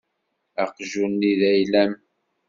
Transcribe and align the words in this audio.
Aqjun-nni 0.63 1.33
d 1.39 1.41
ayla-m. 1.51 1.93